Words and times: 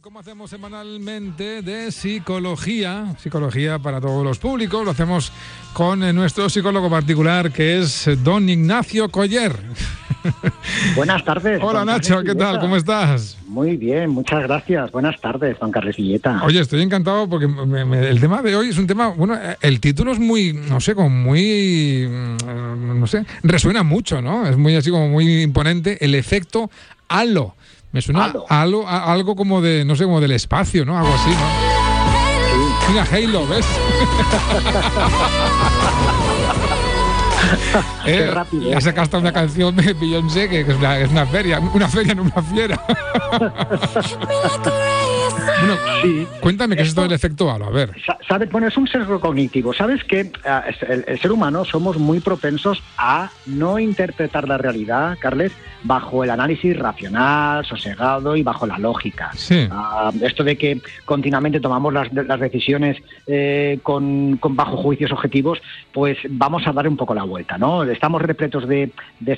Como 0.00 0.18
hacemos 0.18 0.50
semanalmente, 0.50 1.62
de 1.62 1.92
psicología, 1.92 3.14
psicología 3.18 3.78
para 3.78 4.00
todos 4.00 4.24
los 4.24 4.38
públicos. 4.38 4.84
Lo 4.84 4.90
hacemos 4.90 5.30
con 5.72 6.02
eh, 6.02 6.12
nuestro 6.12 6.48
psicólogo 6.48 6.90
particular, 6.90 7.52
que 7.52 7.78
es 7.78 8.08
don 8.24 8.48
Ignacio 8.48 9.08
Coller. 9.10 9.54
Buenas 10.96 11.24
tardes. 11.24 11.60
Hola 11.62 11.84
Nacho, 11.84 12.22
¿qué 12.24 12.34
tal? 12.34 12.58
¿Cómo 12.58 12.76
estás? 12.76 13.38
Muy 13.46 13.76
bien, 13.76 14.10
muchas 14.10 14.42
gracias. 14.42 14.90
Buenas 14.90 15.20
tardes, 15.20 15.58
don 15.60 15.70
Carles 15.70 15.96
Villeta. 15.96 16.42
Oye, 16.44 16.60
estoy 16.60 16.82
encantado 16.82 17.28
porque 17.28 17.46
el 17.46 18.20
tema 18.20 18.42
de 18.42 18.56
hoy 18.56 18.70
es 18.70 18.78
un 18.78 18.86
tema, 18.86 19.08
bueno, 19.08 19.38
el 19.60 19.80
título 19.80 20.12
es 20.12 20.18
muy, 20.18 20.52
no 20.54 20.80
sé, 20.80 20.94
como 20.94 21.10
muy, 21.10 22.08
mm, 22.08 22.98
no 22.98 23.06
sé, 23.06 23.24
resuena 23.42 23.82
mucho, 23.82 24.20
¿no? 24.20 24.46
Es 24.46 24.56
muy 24.56 24.74
así 24.74 24.90
como 24.90 25.08
muy 25.08 25.42
imponente. 25.42 26.04
El 26.04 26.14
efecto 26.14 26.70
halo. 27.08 27.54
Me 27.94 28.02
suena 28.02 28.32
algo, 28.48 28.88
algo 28.88 29.36
como 29.36 29.62
de, 29.62 29.84
no 29.84 29.94
sé, 29.94 30.02
como 30.02 30.20
del 30.20 30.32
espacio, 30.32 30.84
¿no? 30.84 30.98
Algo 30.98 31.14
así, 31.14 31.30
¿no? 31.30 31.36
Sí. 32.50 32.56
Mira, 32.88 33.06
Halo, 33.08 33.46
¿ves? 33.46 33.64
eh, 38.06 38.32
rápido. 38.34 38.68
Ya 38.68 38.80
sacaste 38.80 39.16
una 39.16 39.32
canción 39.32 39.76
de 39.76 39.92
Beyoncé 39.92 40.48
que 40.48 40.62
es 40.62 40.68
una, 40.70 40.98
es 40.98 41.08
una 41.08 41.24
feria, 41.24 41.60
una 41.60 41.88
feria, 41.88 42.16
no 42.16 42.22
una 42.22 42.42
fiera. 42.42 42.84
Bueno, 45.34 45.76
sí. 46.02 46.26
Cuéntame 46.40 46.76
qué 46.76 46.82
es 46.82 46.88
esto 46.88 47.02
del 47.02 47.12
efecto 47.12 47.50
halo, 47.50 47.66
a 47.66 47.70
ver. 47.70 47.90
¿Sabes? 48.28 48.50
Bueno, 48.50 48.68
es 48.68 48.76
un 48.76 48.86
sesgo 48.86 49.20
cognitivo. 49.20 49.72
Sabes 49.72 50.04
que 50.04 50.30
ah, 50.44 50.64
el, 50.88 51.18
ser 51.18 51.32
humano 51.32 51.64
somos 51.64 51.98
muy 51.98 52.20
propensos 52.20 52.82
a 52.98 53.30
no 53.46 53.78
interpretar 53.78 54.48
la 54.48 54.58
realidad, 54.58 55.16
Carles, 55.20 55.52
bajo 55.82 56.24
el 56.24 56.30
análisis 56.30 56.78
racional, 56.78 57.64
sosegado 57.64 58.36
y 58.36 58.42
bajo 58.42 58.66
la 58.66 58.78
lógica. 58.78 59.30
Sí. 59.34 59.66
Ah, 59.70 60.12
esto 60.22 60.44
de 60.44 60.56
que 60.56 60.80
continuamente 61.04 61.60
tomamos 61.60 61.92
las, 61.92 62.10
decisiones 62.40 62.98
eh, 63.26 63.78
con, 63.82 64.38
bajo 64.40 64.76
juicios 64.76 65.12
objetivos, 65.12 65.60
pues 65.92 66.18
vamos 66.28 66.66
a 66.66 66.72
dar 66.72 66.88
un 66.88 66.96
poco 66.96 67.14
la 67.14 67.24
vuelta, 67.24 67.58
¿no? 67.58 67.84
Estamos 67.84 68.22
repletos 68.22 68.68
de, 68.68 68.90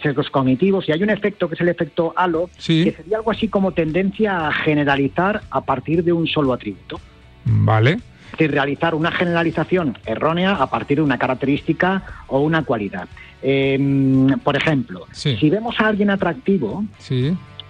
sesgos 0.02 0.30
cognitivos 0.30 0.88
y 0.88 0.92
hay 0.92 1.02
un 1.02 1.10
efecto 1.10 1.48
que 1.48 1.54
es 1.54 1.60
el 1.60 1.68
efecto 1.68 2.12
halo, 2.16 2.50
que 2.54 2.94
sería 2.96 3.18
algo 3.18 3.30
así 3.30 3.48
como 3.48 3.72
tendencia 3.72 4.48
a 4.48 4.52
generalizar 4.52 5.42
a 5.50 5.62
partir 5.62 5.85
de 5.86 6.12
un 6.12 6.26
solo 6.26 6.52
atributo. 6.52 7.00
Vale. 7.44 7.92
Es 7.92 8.32
decir, 8.32 8.50
realizar 8.50 8.94
una 8.94 9.12
generalización 9.12 9.96
errónea 10.04 10.54
a 10.56 10.68
partir 10.68 10.98
de 10.98 11.02
una 11.02 11.18
característica 11.18 12.02
o 12.26 12.40
una 12.40 12.64
cualidad. 12.64 13.08
Em, 13.40 14.26
por 14.40 14.56
ejemplo, 14.56 15.06
si 15.12 15.48
vemos 15.48 15.78
a 15.78 15.86
alguien 15.86 16.10
atractivo, 16.10 16.84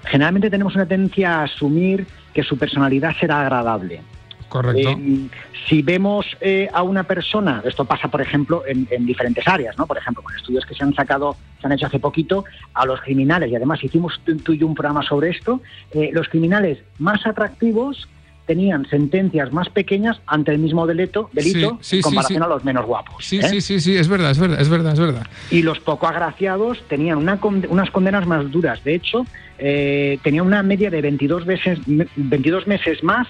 generalmente 0.05 0.51
tenemos 0.51 0.75
una 0.75 0.87
tendencia 0.87 1.41
a 1.41 1.43
asumir 1.45 2.07
que 2.33 2.43
su 2.43 2.57
personalidad 2.57 3.15
será 3.21 3.43
agradable. 3.43 4.01
Correcto. 4.49 4.91
Em, 4.91 5.29
si 5.69 5.83
vemos 5.83 6.27
eh, 6.41 6.69
a 6.73 6.83
una 6.83 7.03
persona, 7.03 7.63
esto 7.65 7.85
pasa, 7.85 8.09
por 8.09 8.21
ejemplo, 8.21 8.63
en, 8.67 8.87
diferentes 9.05 9.47
áreas, 9.47 9.77
¿no? 9.77 9.87
Por 9.87 9.99
ejemplo, 9.99 10.23
con 10.23 10.35
estudios 10.37 10.65
que 10.65 10.75
se 10.75 10.85
han 10.85 10.95
sacado, 10.95 11.37
se 11.61 11.67
han 11.67 11.73
hecho 11.73 11.87
hace 11.87 11.99
poquito, 11.99 12.45
a 12.75 12.87
los 12.87 13.01
criminales, 13.01 13.51
y 13.51 13.57
además 13.57 13.83
hicimos 13.83 14.21
tú, 14.45 14.53
y 14.53 14.63
un 14.63 14.75
programa 14.75 15.03
sobre 15.03 15.31
esto, 15.31 15.61
eh, 15.93 16.11
los 16.13 16.29
criminales 16.29 16.79
más 16.99 17.27
atractivos 17.27 18.09
tenían 18.47 18.89
sentencias 18.89 19.53
más 19.53 19.69
pequeñas 19.69 20.21
ante 20.27 20.53
el 20.53 20.59
mismo 20.59 20.87
delito, 20.87 21.29
delito 21.33 21.79
en 21.91 22.03
comparación 22.03 22.43
a 22.43 22.47
los 22.47 22.65
menos 22.65 22.87
guapos. 22.87 23.25
Sí, 23.25 23.39
¿eh? 23.39 23.49
sí, 23.49 23.61
sí, 23.61 23.81
sí, 23.81 23.97
es 23.97 24.09
verdad, 24.09 24.31
es 24.31 24.39
verdad, 24.39 24.61
es 24.61 24.69
verdad, 24.69 24.93
es 24.93 25.01
verdad. 25.01 25.27
Y 25.51 25.63
los 25.63 25.81
poco 25.81 26.07
agraciados 26.07 26.79
tenían 26.89 27.19
una, 27.19 27.39
unas 27.69 27.91
condenas 27.91 28.27
más 28.27 28.51
duras. 28.51 28.83
De 28.85 28.95
hecho, 28.95 29.27
eh, 29.59 30.19
tenían 30.23 30.47
una 30.47 30.63
media 30.63 30.91
de 30.91 31.03
22 31.03 31.45
meses, 31.47 31.81
22 31.87 32.67
meses 32.67 33.03
más 33.03 33.27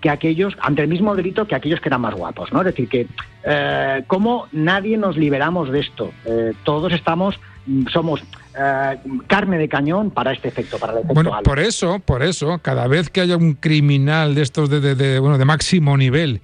que 0.00 0.08
aquellos, 0.08 0.56
ante 0.60 0.82
el 0.82 0.88
mismo 0.88 1.14
delito 1.14 1.46
que 1.46 1.54
aquellos 1.54 1.80
que 1.80 1.88
eran 1.88 2.00
más 2.00 2.14
guapos, 2.14 2.52
¿no? 2.52 2.60
Es 2.60 2.66
decir, 2.66 2.88
que 2.88 3.06
eh, 3.44 4.02
como 4.06 4.46
nadie 4.52 4.96
nos 4.96 5.16
liberamos 5.16 5.70
de 5.70 5.80
esto, 5.80 6.12
eh, 6.24 6.52
todos 6.64 6.92
estamos, 6.92 7.38
somos 7.92 8.22
eh, 8.56 8.96
carne 9.26 9.58
de 9.58 9.68
cañón 9.68 10.10
para 10.10 10.32
este 10.32 10.48
efecto, 10.48 10.78
para 10.78 10.92
el 10.92 10.98
efecto 11.00 11.14
Bueno, 11.14 11.32
por 11.44 11.58
eso, 11.58 12.00
por 12.00 12.22
eso, 12.22 12.58
cada 12.62 12.86
vez 12.86 13.10
que 13.10 13.20
haya 13.20 13.36
un 13.36 13.54
criminal 13.54 14.34
de 14.34 14.42
estos 14.42 14.68
de, 14.70 14.80
de, 14.94 15.18
bueno, 15.18 15.38
de 15.38 15.44
máximo 15.44 15.96
nivel 15.96 16.40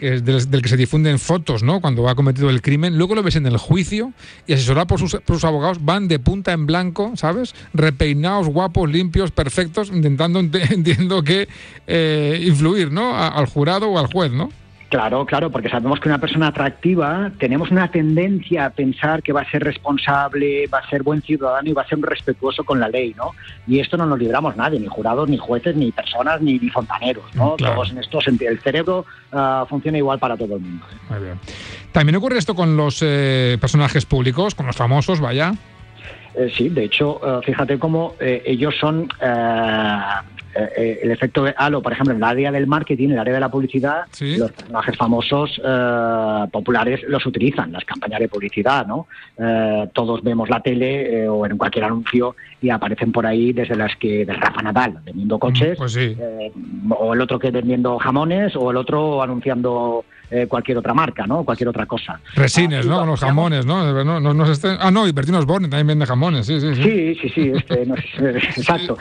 que 0.00 0.14
es 0.14 0.24
del, 0.24 0.62
que 0.62 0.68
se 0.70 0.78
difunden 0.78 1.18
fotos, 1.18 1.62
¿no? 1.62 1.82
Cuando 1.82 2.08
ha 2.08 2.14
cometido 2.14 2.48
el 2.48 2.62
crimen, 2.62 2.96
luego 2.96 3.14
lo 3.14 3.22
ves 3.22 3.36
en 3.36 3.44
el 3.44 3.58
juicio 3.58 4.14
y 4.46 4.54
asesorado 4.54 4.86
por 4.86 4.98
sus, 4.98 5.16
por 5.16 5.36
sus 5.36 5.44
abogados, 5.44 5.84
van 5.84 6.08
de 6.08 6.18
punta 6.18 6.52
en 6.52 6.64
blanco, 6.64 7.12
¿sabes? 7.16 7.54
Repeinados, 7.74 8.48
guapos, 8.48 8.90
limpios, 8.90 9.30
perfectos, 9.30 9.90
intentando, 9.90 10.40
entiendo 10.70 11.22
que, 11.22 11.48
eh, 11.86 12.42
influir, 12.46 12.90
¿no? 12.90 13.14
al 13.14 13.44
jurado 13.44 13.90
o 13.90 13.98
al 13.98 14.06
juez, 14.06 14.32
¿no? 14.32 14.50
Claro, 14.90 15.24
claro, 15.24 15.50
porque 15.50 15.68
sabemos 15.68 16.00
que 16.00 16.08
una 16.08 16.18
persona 16.18 16.48
atractiva 16.48 17.30
tenemos 17.38 17.70
una 17.70 17.92
tendencia 17.92 18.64
a 18.66 18.70
pensar 18.70 19.22
que 19.22 19.32
va 19.32 19.42
a 19.42 19.48
ser 19.48 19.62
responsable, 19.62 20.66
va 20.66 20.78
a 20.78 20.88
ser 20.90 21.04
buen 21.04 21.22
ciudadano 21.22 21.70
y 21.70 21.72
va 21.72 21.82
a 21.82 21.86
ser 21.86 22.00
respetuoso 22.00 22.64
con 22.64 22.80
la 22.80 22.88
ley, 22.88 23.14
¿no? 23.16 23.30
Y 23.68 23.78
esto 23.78 23.96
no 23.96 24.04
nos 24.04 24.18
libramos 24.18 24.56
nadie, 24.56 24.80
ni 24.80 24.88
jurados, 24.88 25.28
ni 25.28 25.38
jueces, 25.38 25.76
ni 25.76 25.92
personas, 25.92 26.40
ni, 26.40 26.58
fontaneros, 26.70 27.24
¿no? 27.36 27.54
Todos 27.56 27.92
en 27.92 27.98
esto, 27.98 28.18
el 28.26 28.60
cerebro 28.60 29.06
ah, 29.30 29.64
funciona 29.68 29.96
igual 29.96 30.18
para 30.18 30.36
todo 30.36 30.56
el 30.56 30.60
mundo. 30.60 30.84
¿eh? 30.90 30.96
Muy 31.08 31.18
bien. 31.20 31.38
También 31.92 32.16
ocurre 32.16 32.38
esto 32.38 32.56
con 32.56 32.76
los 32.76 33.00
eh, 33.00 33.58
personajes 33.60 34.04
públicos, 34.06 34.56
con 34.56 34.66
los 34.66 34.74
famosos, 34.74 35.20
vaya. 35.20 35.54
Eh, 36.34 36.52
sí, 36.56 36.68
de 36.68 36.86
hecho, 36.86 37.20
fíjate 37.44 37.78
cómo 37.78 38.16
ellos 38.18 38.74
son 38.80 39.08
eh, 40.54 40.68
eh, 40.76 41.00
el 41.02 41.10
efecto 41.12 41.44
de 41.44 41.54
halo, 41.56 41.80
por 41.80 41.92
ejemplo, 41.92 42.12
en 42.12 42.18
el 42.18 42.24
área 42.24 42.50
del 42.50 42.66
marketing, 42.66 43.06
en 43.06 43.12
el 43.12 43.18
área 43.20 43.34
de 43.34 43.40
la 43.40 43.50
publicidad, 43.50 44.06
los 44.20 44.50
personajes 44.50 44.96
famosos 44.96 45.60
eh, 45.64 46.46
populares 46.50 47.02
los 47.06 47.24
utilizan, 47.24 47.70
las 47.72 47.84
campañas 47.84 48.20
de 48.20 48.28
publicidad, 48.28 48.86
¿no? 48.86 49.06
todos 49.92 50.22
vemos 50.22 50.50
la 50.50 50.60
tele 50.60 51.28
o 51.28 51.46
en 51.46 51.56
cualquier 51.56 51.84
anuncio 51.84 52.36
y 52.60 52.68
aparecen 52.68 53.10
por 53.10 53.26
ahí 53.26 53.52
desde 53.52 53.74
las 53.74 53.96
que 53.96 54.26
de 54.26 54.32
Rafa 54.34 54.62
Nadal 54.62 54.98
vendiendo 55.04 55.38
coches, 55.38 55.78
pues 55.78 55.96
o 56.90 57.14
el 57.14 57.20
otro 57.20 57.38
que 57.38 57.50
vendiendo 57.50 57.98
jamones, 57.98 58.54
o 58.56 58.70
el 58.70 58.76
otro 58.76 59.22
anunciando 59.22 60.04
eh, 60.30 60.46
cualquier 60.46 60.78
otra 60.78 60.94
marca, 60.94 61.26
¿no? 61.26 61.44
Cualquier 61.44 61.68
otra 61.68 61.86
cosa. 61.86 62.20
Resines, 62.34 62.86
¿no? 62.86 63.04
Los 63.04 63.20
jamones, 63.20 63.66
¿no? 63.66 64.04
no, 64.04 64.20
no, 64.20 64.34
no 64.34 64.44
ah, 64.78 64.90
no, 64.90 65.08
y 65.08 65.12
Bertino 65.12 65.38
Osborne 65.38 65.68
también 65.68 65.88
vende 65.88 66.06
jamones, 66.06 66.46
sí, 66.46 66.60
sí, 66.60 66.74
sí. 66.74 66.82
Sí, 66.82 67.14
sí, 67.20 67.28
sí, 67.30 67.52
este, 67.54 67.86
no, 67.86 67.94
exacto. 68.18 68.96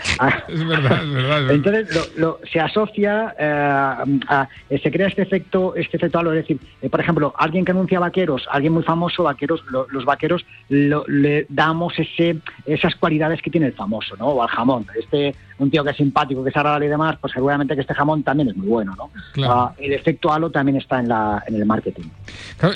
es, 0.47 0.67
verdad, 0.67 1.03
es 1.03 1.13
verdad, 1.13 1.51
Entonces, 1.51 2.17
lo, 2.17 2.39
se 2.51 2.59
asocia, 2.59 3.35
eh, 3.37 4.05
a, 4.27 4.47
se 4.69 4.91
crea 4.91 5.07
este 5.07 5.21
efecto, 5.21 5.75
este 5.75 5.97
efecto 5.97 6.19
halo, 6.19 6.33
es 6.33 6.43
decir, 6.43 6.59
eh, 6.81 6.89
por 6.89 6.99
ejemplo, 6.99 7.33
alguien 7.37 7.65
que 7.65 7.71
anuncia 7.71 7.99
vaqueros, 7.99 8.47
alguien 8.51 8.73
muy 8.73 8.83
famoso, 8.83 9.23
vaqueros, 9.23 9.63
los 9.91 10.05
vaqueros 10.05 10.45
le 10.69 11.45
damos 11.49 11.93
ese, 11.99 12.37
esas 12.65 12.95
cualidades 12.95 13.41
que 13.41 13.49
tiene 13.49 13.67
el 13.67 13.73
famoso, 13.73 14.15
¿no? 14.17 14.27
O 14.27 14.41
al 14.41 14.49
jamón. 14.49 14.85
Este, 14.97 15.35
un 15.59 15.69
tío 15.69 15.83
que 15.83 15.91
es 15.91 15.97
simpático, 15.97 16.43
que 16.43 16.49
es 16.49 16.55
agradable 16.55 16.87
y 16.87 16.89
demás, 16.89 17.17
pues 17.19 17.33
seguramente 17.33 17.75
que 17.75 17.81
este 17.81 17.93
jamón 17.93 18.23
también 18.23 18.49
es 18.49 18.55
muy 18.55 18.67
bueno, 18.67 18.95
¿no? 18.95 19.11
Claro. 19.33 19.73
el 19.77 19.93
efecto 19.93 20.31
halo 20.31 20.49
también 20.49 20.77
está 20.77 20.99
en 20.99 21.09
la 21.09 21.43
en 21.45 21.55
el 21.55 21.65
marketing. 21.65 22.05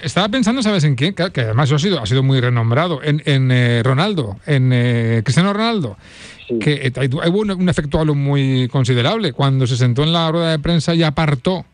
estaba 0.03 0.30
pensando, 0.30 0.62
¿sabes 0.62 0.83
en 0.83 0.95
quién? 0.95 1.15
Que 1.15 1.41
además 1.41 1.71
ha 1.71 1.80
sido, 1.80 2.01
ha 2.01 2.06
sido 2.06 2.24
muy 2.24 2.39
renombrado, 2.41 3.01
en, 3.01 3.21
en 3.25 3.51
eh, 3.51 3.81
Ronaldo, 3.83 4.38
en 4.45 4.71
eh, 4.74 5.21
Cristiano 5.24 5.53
Ronaldo. 5.53 5.97
Que 6.59 6.91
eh, 6.94 7.09
hubo 7.27 7.39
un, 7.39 7.69
efecto 7.69 8.00
halo 8.00 8.13
muy 8.13 8.68
considerable 8.68 9.31
cuando 9.31 9.65
se 9.65 9.77
sentó 9.77 10.03
en 10.03 10.12
la 10.12 10.29
rueda 10.29 10.51
de 10.51 10.59
prensa 10.59 10.94
y 10.94 11.01
apartó 11.01 11.65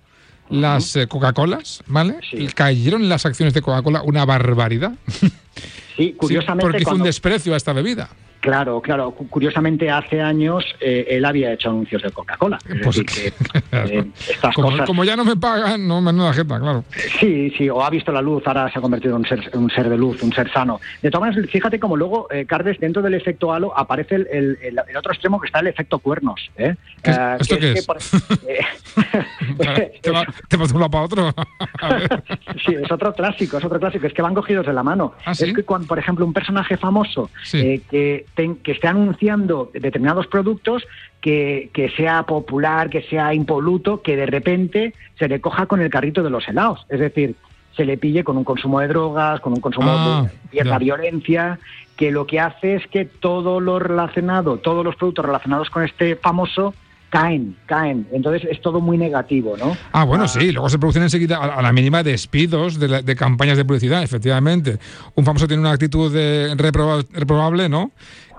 las 0.50 0.98
Coca-Colas, 1.10 1.84
¿vale? 1.88 2.16
Y 2.32 2.48
cayeron 2.48 3.10
las 3.10 3.26
acciones 3.26 3.54
de 3.54 3.62
Coca-Cola 3.62 4.04
una 4.04 4.26
barbaridad. 4.26 4.94
Sí, 5.98 6.14
curiosamente. 6.18 6.62
porque 6.62 6.84
hizo 6.84 6.96
un 6.96 7.04
desprecio 7.04 7.56
a 7.56 7.58
esta 7.58 7.74
bebida. 7.74 8.10
Claro, 8.40 8.82
claro. 8.82 9.12
Curiosamente, 9.12 9.90
hace 9.90 10.22
años 10.22 10.64
eh, 10.80 11.06
él 11.10 11.26
había 11.26 11.54
hecho 11.54 11.70
anuncios 11.70 12.02
de 12.02 12.12
Coca-Cola. 12.12 12.58
Pues 12.84 13.00
eh, 13.72 14.12
como, 14.86 15.04
ya 15.04 15.16
no 15.16 15.26
me 15.26 15.36
pagan, 15.36 15.88
no 15.88 16.02
me 16.02 16.14
da 16.14 16.34
jeta, 16.34 16.60
claro. 16.60 16.84
Sí, 17.20 17.52
sí, 17.58 17.70
o 17.70 17.84
ha 17.84 17.90
visto 17.90 18.12
la 18.12 18.22
luz, 18.22 18.44
ahora 18.46 18.72
se 18.72 18.80
ha 18.80 18.82
convertido 18.82 19.16
en 19.16 19.22
un 19.22 19.28
ser, 19.28 19.52
un 19.54 19.70
ser 19.70 19.90
de 19.90 19.98
luz, 19.98 20.24
un 20.24 20.32
ser 20.32 20.52
sano. 20.52 20.80
De 21.02 21.12
todas 21.12 21.30
maneras, 21.30 21.50
fíjate 21.52 21.80
como 21.80 21.98
luego, 21.98 22.28
eh, 22.32 22.46
Cardes, 22.46 22.80
dentro 22.80 23.02
del 23.02 23.14
efecto 23.14 23.52
halo 23.52 23.78
aparece 23.78 24.16
el, 24.16 24.58
otro 24.98 25.12
extremo 25.12 25.40
que 25.40 25.48
está 25.48 25.60
el 25.60 25.68
efecto 25.68 26.00
cuernos. 26.00 26.50
¿eh? 26.58 26.76
¿Esto 27.04 27.58
qué 27.58 27.74
es? 27.74 27.88
te 30.02 30.58
vas 30.58 30.70
de 30.70 30.74
un 30.74 30.80
lado 30.80 30.92
para 30.92 31.04
otro. 31.04 31.34
sí, 32.66 32.76
es 32.76 32.92
otro 32.92 33.14
clásico, 33.14 33.58
es 33.58 33.66
otro 33.66 33.80
clásico, 33.80 34.08
es 34.08 34.14
que 34.14 34.22
van 34.22 34.34
cogidos 34.34 34.66
de 34.66 34.74
la 34.74 34.84
mano. 34.84 35.14
¿Ah, 35.26 35.32
es 35.32 35.54
que 35.54 35.64
cuando, 35.64 35.88
por 35.88 36.00
ejemplo, 36.00 36.26
un 36.26 36.34
personaje 36.34 36.78
famoso 36.78 37.30
eh, 37.54 37.82
que, 37.90 38.26
que 38.36 38.72
esté 38.72 38.88
anunciando 38.88 39.70
determinados 39.74 40.28
productos, 40.28 40.84
que, 41.22 41.70
que, 41.74 41.90
sea 41.90 42.24
popular, 42.24 42.90
que 42.90 43.02
sea 43.02 43.34
impoluto, 43.34 44.02
que 44.02 44.16
de 44.16 44.26
repente 44.26 44.94
se 45.18 45.28
le 45.28 45.42
coja 45.42 45.66
con 45.66 45.82
el 45.82 45.90
carrito 45.90 46.24
de 46.24 46.30
los 46.30 46.48
helados. 46.48 46.86
Es 46.90 47.00
decir, 47.00 47.36
se 47.76 47.86
le 47.86 47.98
pille 47.98 48.24
con 48.24 48.38
un 48.38 48.44
consumo 48.44 48.80
de 48.80 48.88
drogas, 48.88 49.40
con 49.42 49.54
un 49.54 49.62
consumo 49.62 50.24
de 50.24 50.30
cierta 50.52 50.76
ah, 50.76 50.80
violencia, 50.80 51.60
que 51.96 52.12
lo 52.12 52.26
que 52.26 52.40
hace 52.40 52.76
es 52.76 52.88
que 52.88 53.06
todo 53.06 53.60
lo 53.60 53.80
relacionado, 53.80 54.58
todos 54.58 54.86
los 54.86 54.96
productos 54.96 55.26
relacionados 55.26 55.70
con 55.70 55.84
este 55.84 56.16
famoso 56.16 56.74
caen, 57.10 57.58
caen. 57.66 58.08
Entonces 58.12 58.48
es 58.50 58.62
todo 58.62 58.80
muy 58.80 58.98
negativo, 58.98 59.56
¿no? 59.58 59.76
Ah, 59.92 60.04
bueno, 60.04 60.26
ah. 60.26 60.28
sí. 60.28 60.52
Luego 60.52 60.70
se 60.70 60.80
producen 60.80 61.04
enseguida 61.04 61.38
a 61.38 61.62
la 61.62 61.74
mínima 61.74 62.04
despidos 62.04 62.80
de, 62.80 63.02
de 63.02 63.16
campañas 63.16 63.58
de 63.58 63.66
publicidad, 63.66 64.04
efectivamente. 64.04 64.78
Un 65.16 65.26
famoso 65.26 65.48
tiene 65.48 65.62
una 65.62 65.72
actitud 65.72 66.14
de 66.14 66.54
reprobable, 66.56 67.70
¿no? 67.70 67.92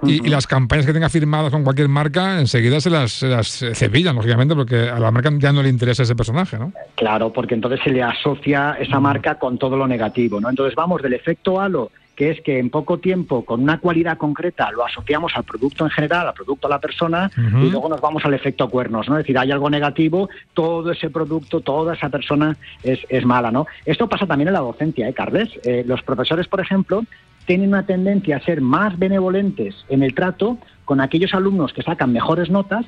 Y, 0.03 0.29
las 0.29 0.47
campañas 0.47 0.87
que 0.87 0.93
tenga 0.93 1.09
firmadas 1.09 1.51
con 1.51 1.63
cualquier 1.63 1.89
marca, 1.89 2.41
enseguida 2.41 2.81
se 2.81 2.91
las, 2.91 3.13
se 3.13 3.75
cepillan, 3.75 4.17
lógicamente, 4.17 4.55
porque 4.55 4.89
a 4.89 4.99
la 4.99 5.11
marca 5.11 5.31
ya 5.37 5.53
no 5.53 5.63
le 5.63 5.69
interesa 5.69 6.05
ese 6.05 6.17
personaje, 6.17 6.59
¿no? 6.59 6.73
Claro, 6.95 7.33
porque 7.33 7.55
entonces 7.55 7.81
se 7.85 7.91
le 7.91 8.03
asocia 8.03 8.77
esa 8.81 8.99
marca 8.99 9.39
con 9.39 9.59
todo 9.59 9.77
lo 9.77 9.87
negativo, 9.87 10.41
¿no? 10.41 10.49
Entonces 10.49 10.75
vamos 10.75 11.03
del 11.03 11.13
efecto 11.13 11.61
halo 11.61 11.91
que 12.17 12.31
es 12.31 12.41
que 12.43 12.59
en 12.59 12.71
poco 12.71 12.99
tiempo, 12.99 13.45
con 13.45 13.63
una 13.63 13.79
cualidad 13.79 14.19
concreta, 14.19 14.71
lo 14.73 14.85
asociamos 14.85 15.33
al 15.37 15.45
producto 15.45 15.85
en 15.85 15.91
general, 15.91 16.29
al 16.29 16.35
producto 16.35 16.67
a 16.67 16.71
la 16.71 16.79
persona, 16.79 17.31
y 17.37 17.71
luego 17.71 17.89
nos 17.89 18.01
vamos 18.01 18.25
al 18.25 18.35
efecto 18.35 18.69
cuernos, 18.69 19.09
¿no? 19.09 19.17
Es 19.17 19.25
decir, 19.25 19.39
hay 19.39 19.51
algo 19.51 19.71
negativo, 19.71 20.29
todo 20.53 20.93
ese 20.93 21.09
producto, 21.09 21.61
toda 21.61 21.95
esa 21.95 22.09
persona 22.11 22.57
es, 22.83 23.01
es 23.09 23.25
mala, 23.25 23.51
¿no? 23.51 23.67
Esto 23.87 24.09
pasa 24.09 24.27
también 24.27 24.49
en 24.49 24.55
la 24.55 24.61
docencia, 24.61 25.09
¿eh, 25.09 25.15
Carles? 25.15 25.49
Eh, 25.65 25.85
los 25.87 26.03
profesores, 26.03 26.47
por 26.47 26.61
ejemplo, 26.61 27.05
tienen 27.47 27.69
una 27.69 27.87
tendencia 27.87 28.37
a 28.37 28.41
ser 28.41 28.61
más 28.61 28.99
benevolentes 28.99 29.75
en 29.89 30.03
el 30.03 30.15
trato 30.15 30.59
con 30.85 31.01
aquellos 31.01 31.35
alumnos 31.35 31.73
que 31.73 31.83
sacan 31.83 32.13
mejores 32.13 32.51
notas 32.51 32.85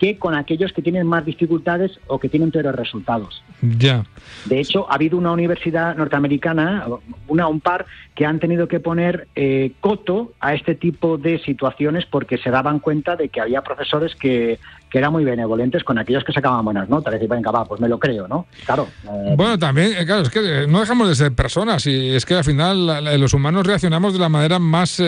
que 0.00 0.18
con 0.18 0.34
aquellos 0.34 0.72
que 0.72 0.80
tienen 0.80 1.06
más 1.06 1.26
dificultades 1.26 2.00
o 2.06 2.18
que 2.18 2.30
tienen 2.30 2.50
peores 2.50 2.74
resultados. 2.74 3.44
Ya. 3.60 4.06
De 4.46 4.58
hecho, 4.58 4.90
ha 4.90 4.94
habido 4.94 5.18
una 5.18 5.30
universidad 5.30 5.94
norteamericana, 5.94 6.86
una 7.28 7.46
un 7.48 7.60
par, 7.60 7.84
que 8.14 8.24
han 8.24 8.40
tenido 8.40 8.66
que 8.66 8.80
poner 8.80 9.28
eh, 9.36 9.72
coto 9.80 10.32
a 10.40 10.54
este 10.54 10.74
tipo 10.74 11.18
de 11.18 11.38
situaciones 11.40 12.06
porque 12.06 12.38
se 12.38 12.50
daban 12.50 12.78
cuenta 12.78 13.14
de 13.14 13.28
que 13.28 13.42
había 13.42 13.60
profesores 13.60 14.14
que 14.14 14.58
que 14.90 14.98
eran 14.98 15.12
muy 15.12 15.24
benevolentes 15.24 15.84
con 15.84 15.98
aquellos 15.98 16.24
que 16.24 16.32
sacaban 16.32 16.64
buenas 16.64 16.88
notas. 16.88 17.12
Decir, 17.12 17.28
venga, 17.28 17.50
va, 17.50 17.64
pues 17.64 17.80
me 17.80 17.88
lo 17.88 17.98
creo, 17.98 18.26
¿no? 18.26 18.46
Claro. 18.66 18.88
Eh, 19.04 19.34
bueno, 19.36 19.58
también, 19.58 19.92
eh, 19.96 20.04
claro, 20.04 20.22
es 20.22 20.30
que 20.30 20.40
eh, 20.40 20.66
no 20.66 20.80
dejamos 20.80 21.08
de 21.08 21.14
ser 21.14 21.32
personas 21.32 21.86
y 21.86 22.10
es 22.10 22.26
que 22.26 22.34
al 22.34 22.44
final 22.44 23.20
los 23.20 23.32
humanos 23.32 23.66
reaccionamos 23.66 24.12
de 24.12 24.18
la 24.18 24.28
manera 24.28 24.58
más, 24.58 25.00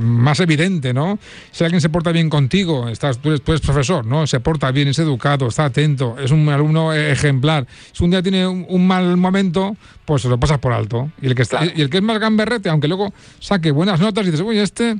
más 0.00 0.40
evidente, 0.40 0.94
¿no? 0.94 1.18
Si 1.50 1.64
alguien 1.64 1.80
se 1.80 1.88
porta 1.88 2.12
bien 2.12 2.30
contigo, 2.30 2.88
estás, 2.88 3.18
tú, 3.18 3.30
eres, 3.30 3.60
profesor, 3.60 4.06
¿no? 4.06 4.26
Se 4.26 4.38
porta 4.38 4.70
bien, 4.70 4.88
es 4.88 4.98
educado, 5.00 5.48
está 5.48 5.64
atento, 5.64 6.16
es 6.18 6.30
un 6.30 6.48
alumno 6.48 6.92
ejemplar. 6.92 7.66
Si 7.92 8.04
un 8.04 8.10
día 8.10 8.22
tiene 8.22 8.46
un, 8.46 8.86
mal 8.86 9.16
momento, 9.16 9.76
pues 10.10 10.22
se 10.22 10.28
lo 10.28 10.40
pasas 10.40 10.58
por 10.58 10.72
alto. 10.72 11.08
Y 11.22 11.28
el 11.28 11.36
que, 11.36 11.42
está, 11.42 11.64
y 11.64 11.80
el 11.80 11.88
que 11.88 11.98
es 11.98 12.02
más 12.02 12.18
gamberrete, 12.18 12.68
aunque 12.68 12.88
luego 12.88 13.12
saque 13.38 13.70
buenas 13.70 14.00
notas, 14.00 14.26
y 14.26 14.32
dices, 14.32 14.44
oye, 14.44 14.60
este 14.60 14.96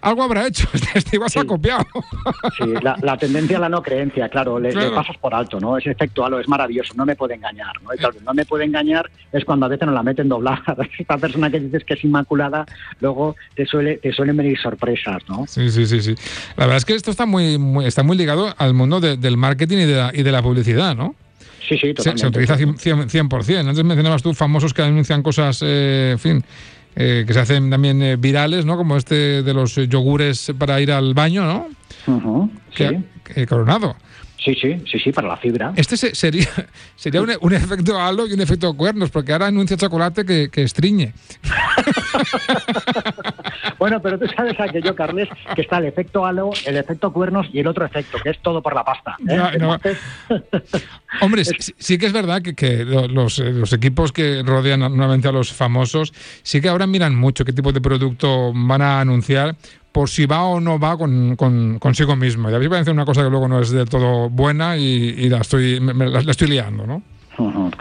algo 0.00 0.22
habrá 0.22 0.46
hecho, 0.46 0.68
este 0.94 1.16
igual 1.16 1.30
se 1.30 1.40
ha 1.40 1.44
copiado. 1.44 1.84
Sí, 2.56 2.72
la, 2.80 3.16
tendencia 3.16 3.56
a 3.56 3.60
la 3.60 3.68
no 3.68 3.82
creencia, 3.82 4.28
claro, 4.28 4.60
le, 4.60 4.72
pasas 4.90 5.16
por 5.16 5.34
alto, 5.34 5.58
¿no? 5.58 5.78
Ese 5.78 5.90
efecto 5.90 6.24
halo 6.24 6.38
es 6.38 6.46
maravilloso, 6.46 6.94
no 6.94 7.04
me 7.04 7.16
puede 7.16 7.34
engañar, 7.34 7.72
¿no? 7.82 7.90
no 8.24 8.34
me 8.34 8.44
puede 8.44 8.64
engañar 8.64 9.10
es 9.32 9.44
cuando 9.44 9.66
a 9.66 9.68
veces 9.68 9.84
nos 9.84 9.96
la 9.96 10.04
meten 10.04 10.28
doblada. 10.28 10.76
Esta 10.98 11.18
persona 11.18 11.50
que 11.50 11.58
dices 11.58 11.82
que 11.82 11.94
es 11.94 12.04
inmaculada, 12.04 12.64
luego 13.00 13.34
te 13.56 13.66
suele 13.66 13.96
te 13.96 14.12
suelen 14.12 14.36
venir 14.36 14.56
sorpresas, 14.60 15.24
¿no? 15.28 15.44
Sí, 15.48 15.72
sí, 15.72 15.86
sí, 15.86 16.00
sí. 16.02 16.14
La 16.56 16.66
verdad 16.66 16.76
es 16.76 16.84
que 16.84 16.94
esto 16.94 17.10
está 17.10 17.26
muy, 17.26 17.58
está 17.84 18.04
muy 18.04 18.16
ligado 18.16 18.54
al 18.58 18.74
mundo 18.74 19.00
del 19.00 19.36
marketing 19.36 19.78
y 19.78 19.86
de, 19.86 19.96
la, 19.96 20.10
y 20.14 20.22
de 20.22 20.30
la 20.30 20.40
publicidad, 20.40 20.94
¿no? 20.94 21.16
Sí, 21.72 21.88
sí, 21.88 21.94
totalmente. 21.94 22.46
Se, 22.46 22.54
utiliza 22.54 22.56
100%. 22.58 23.68
Antes 23.68 23.84
mencionabas 23.84 24.22
tú 24.22 24.34
famosos 24.34 24.74
que 24.74 24.82
anuncian 24.82 25.22
cosas, 25.22 25.60
eh, 25.64 26.10
en 26.12 26.18
fin, 26.18 26.44
eh, 26.94 27.24
que 27.26 27.32
se 27.32 27.40
hacen 27.40 27.70
también 27.70 28.02
eh, 28.02 28.16
virales, 28.16 28.64
¿no? 28.64 28.76
Como 28.76 28.96
este 28.96 29.42
de 29.42 29.54
los 29.54 29.76
yogures 29.76 30.52
para 30.58 30.80
ir 30.80 30.92
al 30.92 31.14
baño, 31.14 31.44
¿no? 31.44 31.68
sí. 32.74 33.46
coronado. 33.46 33.96
Sí, 34.44 34.54
sí, 34.54 34.76
sí, 34.90 34.98
sí, 34.98 35.12
para 35.12 35.28
la 35.28 35.36
fibra. 35.36 35.72
Este 35.76 35.96
sería, 35.96 36.48
sería 36.96 37.22
un, 37.22 37.52
efecto 37.52 38.00
halo 38.00 38.26
y 38.26 38.32
un 38.32 38.40
efecto 38.40 38.74
cuernos, 38.74 39.10
porque 39.10 39.32
ahora 39.32 39.46
anuncia 39.46 39.76
chocolate 39.76 40.24
que, 40.24 40.50
que 40.50 40.62
estriñe. 40.62 41.12
bueno, 43.78 44.02
pero 44.02 44.18
tú 44.18 44.26
sabes 44.34 44.58
aquello, 44.58 44.96
Carles, 44.96 45.28
que 45.54 45.62
está 45.62 45.78
el 45.78 45.86
efecto 45.86 46.26
halo, 46.26 46.50
el 46.66 46.76
efecto 46.76 47.12
cuernos 47.12 47.46
y 47.52 47.60
el 47.60 47.68
otro 47.68 47.84
efecto, 47.84 48.18
que 48.22 48.30
es 48.30 48.38
todo 48.40 48.62
por 48.62 48.74
la 48.74 48.84
pasta. 48.84 49.16
¿eh? 49.28 49.96
Hombre, 51.20 51.44
sí, 51.44 51.98
que 51.98 52.06
es 52.06 52.12
verdad 52.12 52.42
que, 52.42 52.84
los, 52.84 53.38
los, 53.38 53.72
equipos 53.72 54.12
que 54.12 54.42
rodean 54.44 54.80
normalmente 54.80 55.28
a 55.28 55.32
los 55.32 55.52
famosos, 55.52 56.12
sí 56.42 56.60
que 56.60 56.68
ahora 56.68 56.86
miran 56.86 57.14
mucho 57.14 57.44
qué 57.44 57.52
tipo 57.52 57.72
de 57.72 57.80
producto 57.80 58.52
van 58.54 58.82
a 58.82 59.00
anunciar, 59.00 59.56
por 59.92 60.08
si 60.08 60.26
va 60.26 60.44
o 60.44 60.60
no 60.60 60.78
va 60.78 60.96
con, 60.96 61.36
consigo 61.36 62.16
mismo. 62.16 62.50
Y 62.50 62.54
a 62.54 62.58
mí 62.58 62.64
me 62.64 62.70
parece 62.70 62.90
una 62.90 63.04
cosa 63.04 63.22
que 63.22 63.30
luego 63.30 63.46
no 63.46 63.60
es 63.60 63.70
del 63.70 63.88
todo 63.88 64.28
buena 64.28 64.76
y, 64.76 65.28
la, 65.28 65.38
estoy, 65.38 65.78
la, 65.80 66.18
estoy 66.20 66.48
liando, 66.48 66.86
¿no? 66.86 67.02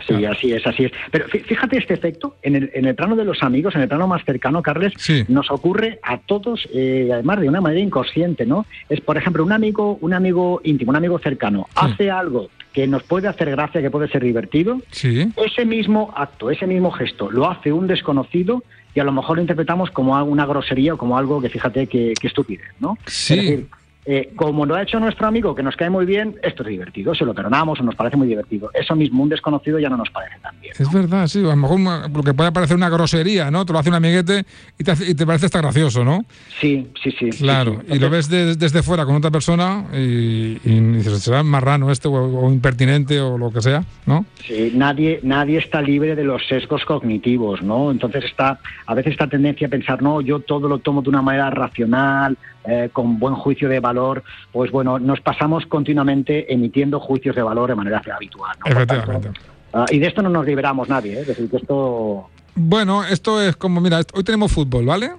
Sí, 0.07 0.25
así 0.25 0.53
es, 0.53 0.65
así 0.65 0.85
es. 0.85 0.91
Pero 1.11 1.27
fíjate 1.27 1.77
este 1.77 1.93
efecto, 1.93 2.37
en 2.41 2.55
el, 2.55 2.71
en 2.73 2.85
el 2.85 2.95
plano 2.95 3.15
de 3.15 3.25
los 3.25 3.43
amigos, 3.43 3.75
en 3.75 3.81
el 3.81 3.87
plano 3.87 4.07
más 4.07 4.23
cercano, 4.25 4.61
Carles, 4.61 4.93
nos 5.27 5.51
ocurre 5.51 5.99
a 6.03 6.17
todos, 6.19 6.67
eh, 6.73 7.09
además 7.11 7.41
de 7.41 7.49
una 7.49 7.61
manera 7.61 7.81
inconsciente, 7.81 8.45
¿no? 8.45 8.65
Es, 8.89 9.01
por 9.01 9.17
ejemplo, 9.17 9.43
un 9.43 9.51
amigo, 9.51 9.97
un 10.01 10.13
amigo 10.13 10.61
íntimo, 10.63 10.91
un 10.91 10.95
amigo 10.95 11.19
cercano, 11.19 11.67
hace 11.75 12.09
algo 12.09 12.49
que 12.73 12.87
nos 12.87 13.03
puede 13.03 13.27
hacer 13.27 13.51
gracia, 13.51 13.81
que 13.81 13.91
puede 13.91 14.07
ser 14.07 14.23
divertido, 14.23 14.81
ese 14.91 15.65
mismo 15.65 16.13
acto, 16.15 16.49
ese 16.49 16.67
mismo 16.67 16.91
gesto, 16.91 17.29
lo 17.29 17.49
hace 17.49 17.71
un 17.71 17.87
desconocido 17.87 18.63
y 18.93 18.99
a 18.99 19.03
lo 19.03 19.11
mejor 19.11 19.37
lo 19.37 19.41
interpretamos 19.41 19.91
como 19.91 20.21
una 20.23 20.45
grosería 20.45 20.93
o 20.93 20.97
como 20.97 21.17
algo 21.17 21.41
que 21.41 21.49
fíjate 21.49 21.87
que, 21.87 22.13
que 22.19 22.27
estupidez, 22.27 22.69
¿no? 22.79 22.97
Sí. 23.05 23.65
Eh, 24.03 24.33
como 24.35 24.65
lo 24.65 24.73
ha 24.73 24.81
hecho 24.81 24.99
nuestro 24.99 25.27
amigo, 25.27 25.53
que 25.53 25.61
nos 25.61 25.75
cae 25.75 25.91
muy 25.91 26.07
bien, 26.07 26.35
esto 26.41 26.63
es 26.63 26.69
divertido, 26.69 27.13
se 27.13 27.23
lo 27.23 27.35
perdonamos 27.35 27.79
o 27.79 27.83
nos 27.83 27.93
parece 27.93 28.17
muy 28.17 28.27
divertido. 28.27 28.71
Eso 28.73 28.95
mismo, 28.95 29.21
un 29.21 29.29
desconocido 29.29 29.77
ya 29.77 29.89
no 29.89 29.97
nos 29.97 30.09
parece 30.09 30.39
tan 30.41 30.59
bien. 30.59 30.73
Es 30.77 30.91
verdad, 30.91 31.27
sí, 31.27 31.39
a 31.39 31.49
lo 31.49 31.55
mejor 31.55 31.79
lo 32.09 32.23
que 32.23 32.33
puede 32.33 32.51
parecer 32.51 32.75
una 32.75 32.89
grosería, 32.89 33.51
¿no? 33.51 33.63
Te 33.63 33.73
lo 33.73 33.79
hace 33.79 33.89
un 33.89 33.95
amiguete 33.95 34.43
y 34.79 34.83
te, 34.83 34.93
y 35.07 35.13
te 35.13 35.25
parece 35.27 35.45
hasta 35.45 35.61
gracioso, 35.61 36.03
¿no? 36.03 36.25
Sí, 36.59 36.87
sí, 37.03 37.11
sí. 37.11 37.29
Claro, 37.29 37.83
y 37.87 37.99
lo 37.99 38.09
ves 38.09 38.27
desde 38.27 38.81
fuera 38.81 39.05
con 39.05 39.15
otra 39.15 39.29
persona 39.29 39.85
y, 39.93 40.55
dices, 40.55 41.21
será 41.21 41.43
marrano 41.43 41.91
este 41.91 42.07
o, 42.07 42.51
impertinente 42.51 43.21
o 43.21 43.37
lo 43.37 43.51
que 43.51 43.61
sea, 43.61 43.83
¿no? 44.07 44.25
Sí, 44.47 44.71
nadie, 44.73 45.19
nadie 45.21 45.59
está 45.59 45.79
libre 45.79 46.15
de 46.15 46.23
los 46.23 46.47
sesgos 46.47 46.83
cognitivos, 46.85 47.61
¿no? 47.61 47.91
Entonces 47.91 48.25
está, 48.25 48.59
a 48.87 48.95
veces 48.95 49.11
esta 49.11 49.27
tendencia 49.27 49.67
a 49.67 49.69
pensar, 49.69 50.01
no, 50.01 50.21
yo 50.21 50.39
todo 50.39 50.67
lo 50.67 50.79
tomo 50.79 51.03
de 51.03 51.09
una 51.09 51.21
manera 51.21 51.51
racional, 51.51 52.35
eh, 52.65 52.89
con 52.93 53.19
buen 53.19 53.35
juicio 53.35 53.67
de 53.69 53.79
valor, 53.79 54.23
pues 54.51 54.71
bueno, 54.71 54.99
nos 54.99 55.19
pasamos 55.21 55.65
continuamente 55.65 56.53
emitiendo 56.53 56.99
juicios 56.99 57.35
de 57.35 57.41
valor 57.41 57.69
de 57.69 57.75
manera 57.75 58.01
habitual. 58.13 58.55
Efectivamente. 58.65 59.31
Ah, 59.73 59.85
y 59.89 59.99
de 59.99 60.07
esto 60.07 60.21
no 60.21 60.29
nos 60.29 60.45
liberamos 60.45 60.89
nadie, 60.89 61.13
¿eh? 61.13 61.21
es 61.21 61.27
decir, 61.27 61.49
que 61.49 61.57
esto... 61.57 62.29
Bueno, 62.55 63.03
esto 63.05 63.41
es 63.41 63.55
como, 63.55 63.79
mira, 63.79 64.01
hoy 64.13 64.23
tenemos 64.23 64.51
fútbol, 64.51 64.85
¿vale? 64.85 65.11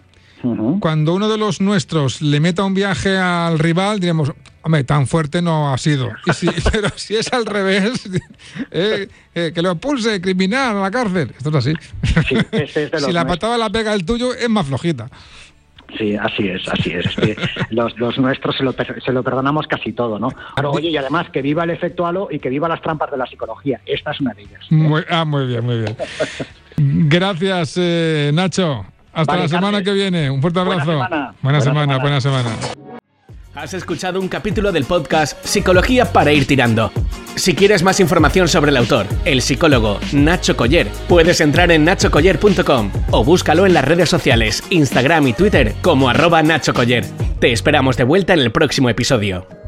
Cuando 0.80 1.14
uno 1.14 1.28
de 1.28 1.38
los 1.38 1.60
nuestros 1.60 2.20
le 2.20 2.40
meta 2.40 2.64
un 2.64 2.74
viaje 2.74 3.16
al 3.16 3.60
rival, 3.60 4.00
diremos, 4.00 4.32
hombre, 4.62 4.82
tan 4.82 5.06
fuerte 5.06 5.40
no 5.40 5.72
ha 5.72 5.78
sido. 5.78 6.10
pero 6.72 6.88
si 6.96 7.14
es 7.16 7.32
al 7.32 7.46
revés, 7.46 8.08
eh, 8.72 9.08
que 9.32 9.62
lo 9.62 9.76
pulse 9.76 10.20
criminal 10.20 10.76
a 10.76 10.80
la 10.80 10.90
cárcel. 10.90 11.32
Esto 11.36 11.50
es 11.50 11.54
así. 11.54 11.74
si 13.06 13.12
la 13.12 13.26
patada 13.26 13.56
la 13.56 13.70
pega 13.70 13.94
el 13.94 14.04
tuyo, 14.04 14.34
es 14.34 14.48
más 14.48 14.66
flojita. 14.66 15.08
Sí, 15.98 16.16
así 16.16 16.48
es, 16.48 16.68
así 16.68 16.92
es. 16.92 17.06
los, 17.70 17.96
los, 17.98 18.18
nuestros 18.18 18.56
se 18.56 18.64
lo, 18.64 18.72
se 18.72 19.12
lo, 19.12 19.22
perdonamos 19.22 19.66
casi 19.66 19.92
todo, 19.92 20.18
¿no? 20.18 20.28
oye, 20.64 20.88
y 20.88 20.96
además 20.96 21.28
que 21.30 21.42
viva 21.42 21.64
el 21.64 21.70
efecto 21.70 22.06
halo 22.06 22.28
y 22.30 22.38
que 22.38 22.48
viva 22.48 22.68
las 22.68 22.80
trampas 22.80 23.10
de 23.10 23.16
la 23.16 23.26
psicología. 23.26 23.80
Esta 23.86 24.12
es 24.12 24.20
una 24.20 24.32
de 24.34 24.42
ellas. 24.42 24.60
Muy, 24.70 25.02
ah, 25.10 25.24
muy 25.24 25.46
bien, 25.46 25.64
muy 25.64 25.78
bien. 25.78 25.96
Gracias, 26.76 27.74
eh, 27.78 28.30
Nacho. 28.32 28.84
Hasta 29.12 29.36
la 29.36 29.48
semana 29.48 29.82
que 29.82 29.92
viene. 29.92 30.30
Un 30.30 30.40
fuerte 30.40 30.60
abrazo. 30.60 30.86
Buena 30.86 31.02
semana, 31.02 31.34
buena, 31.42 31.60
semana, 31.60 31.98
buena 31.98 32.20
semana. 32.20 32.50
Has 33.54 33.74
escuchado 33.74 34.18
un 34.18 34.28
capítulo 34.28 34.72
del 34.72 34.84
podcast 34.84 35.44
Psicología 35.44 36.10
para 36.10 36.32
ir 36.32 36.46
tirando. 36.46 36.90
Si 37.36 37.54
quieres 37.54 37.82
más 37.82 37.98
información 37.98 38.46
sobre 38.46 38.70
el 38.70 38.76
autor, 38.76 39.06
el 39.24 39.40
psicólogo 39.40 39.98
Nacho 40.12 40.56
Coller, 40.56 40.86
puedes 41.08 41.40
entrar 41.40 41.70
en 41.72 41.84
nachocoller.com 41.84 42.90
o 43.10 43.24
búscalo 43.24 43.66
en 43.66 43.74
las 43.74 43.84
redes 43.84 44.10
sociales, 44.10 44.62
Instagram 44.70 45.28
y 45.28 45.32
Twitter 45.32 45.74
como 45.82 46.08
arroba 46.08 46.42
Nacho 46.42 46.74
Coller. 46.74 47.04
Te 47.40 47.52
esperamos 47.52 47.96
de 47.96 48.04
vuelta 48.04 48.34
en 48.34 48.40
el 48.40 48.52
próximo 48.52 48.90
episodio. 48.90 49.61